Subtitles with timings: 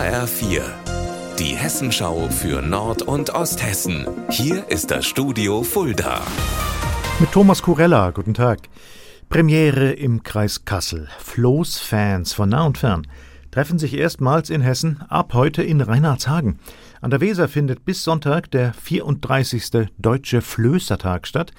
[0.00, 0.62] HR4,
[1.38, 4.06] die Hessenschau für Nord- und Osthessen.
[4.30, 6.22] Hier ist das Studio Fulda.
[7.18, 8.60] Mit Thomas Kurella, guten Tag.
[9.28, 11.10] Premiere im Kreis Kassel.
[11.18, 13.06] Flo's Fans von nah und fern
[13.50, 16.58] treffen sich erstmals in Hessen ab heute in Reinhardshagen.
[17.00, 19.88] An der Weser findet bis Sonntag der 34.
[19.98, 21.52] Deutsche Flößertag statt.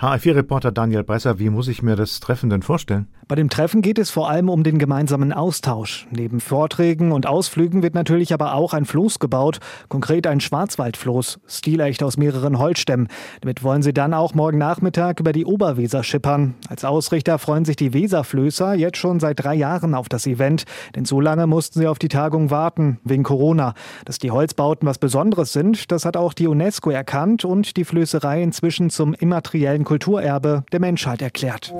[0.00, 3.08] HR4-Reporter Daniel Bresser, wie muss ich mir das Treffen denn vorstellen?
[3.28, 6.06] Bei dem Treffen geht es vor allem um den gemeinsamen Austausch.
[6.10, 9.58] Neben Vorträgen und Ausflügen wird natürlich aber auch ein Floß gebaut,
[9.88, 13.08] konkret ein Schwarzwaldfloß, stilecht aus mehreren Holzstämmen.
[13.40, 16.54] Damit wollen sie dann auch morgen Nachmittag über die Oberweser schippern.
[16.68, 21.04] Als Ausrichter freuen sich die Weserflößer jetzt schon seit drei Jahren auf das Event, denn
[21.06, 23.74] so lange mussten sie auf die Tagung warten, wegen Corona.
[24.04, 28.42] Dass die Holzbauten was Besonderes sind, das hat auch die UNESCO erkannt und die Flößerei
[28.42, 31.74] inzwischen zum immateriellen Kulturerbe der Menschheit erklärt.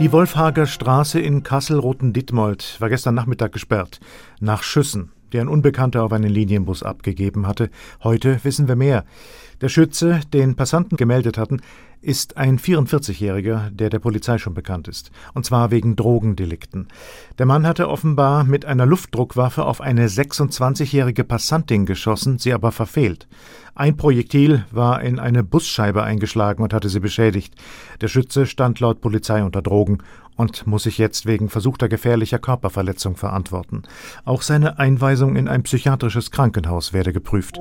[0.00, 4.00] Die Wolfhager Straße in Kassel-Roten-Dittmold war gestern Nachmittag gesperrt.
[4.40, 7.70] Nach Schüssen, die ein Unbekannter auf einen Linienbus abgegeben hatte.
[8.02, 9.04] Heute wissen wir mehr.
[9.60, 11.60] Der Schütze, den Passanten gemeldet hatten,
[12.04, 16.88] ist ein 44-Jähriger, der der Polizei schon bekannt ist, und zwar wegen Drogendelikten.
[17.38, 23.26] Der Mann hatte offenbar mit einer Luftdruckwaffe auf eine 26-jährige Passantin geschossen, sie aber verfehlt.
[23.74, 27.54] Ein Projektil war in eine Busscheibe eingeschlagen und hatte sie beschädigt.
[28.00, 29.98] Der Schütze stand laut Polizei unter Drogen
[30.36, 33.82] und muss sich jetzt wegen versuchter gefährlicher Körperverletzung verantworten.
[34.24, 37.58] Auch seine Einweisung in ein psychiatrisches Krankenhaus werde geprüft.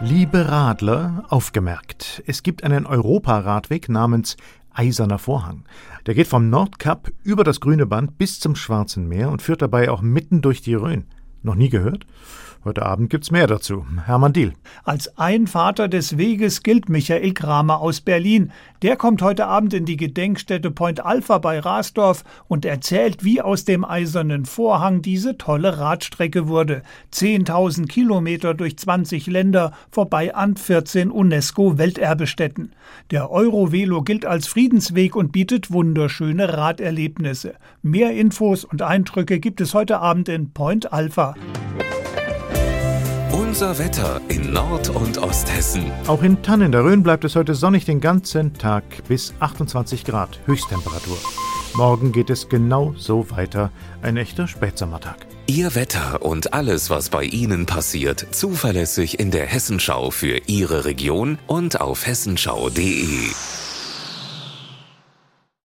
[0.00, 2.22] Liebe Radler, aufgemerkt.
[2.24, 4.36] Es gibt einen Europaradweg namens
[4.72, 5.64] Eiserner Vorhang.
[6.06, 9.90] Der geht vom Nordkap über das grüne Band bis zum Schwarzen Meer und führt dabei
[9.90, 11.06] auch mitten durch die Rhön.
[11.42, 12.06] Noch nie gehört?
[12.64, 13.86] Heute Abend gibt's mehr dazu.
[14.04, 14.52] Hermann Diel.
[14.82, 18.50] Als ein Vater des Weges gilt Michael Kramer aus Berlin.
[18.82, 23.64] Der kommt heute Abend in die Gedenkstätte Point Alpha bei Rasdorf und erzählt, wie aus
[23.64, 26.82] dem eisernen Vorhang diese tolle Radstrecke wurde.
[27.12, 32.72] 10.000 Kilometer durch 20 Länder, vorbei an 14 UNESCO-Welterbestätten.
[33.12, 37.54] Der Eurovelo gilt als Friedensweg und bietet wunderschöne Raderlebnisse.
[37.82, 41.34] Mehr Infos und Eindrücke gibt es heute Abend in Point Alpha.
[43.38, 45.92] Unser Wetter in Nord- und Osthessen.
[46.08, 50.40] Auch in Tannen der Rhön bleibt es heute sonnig den ganzen Tag bis 28 Grad
[50.46, 51.16] Höchsttemperatur.
[51.74, 53.70] Morgen geht es genau so weiter.
[54.02, 55.18] Ein echter Spätsommertag.
[55.46, 61.38] Ihr Wetter und alles, was bei Ihnen passiert, zuverlässig in der Hessenschau für Ihre Region
[61.46, 63.28] und auf hessenschau.de.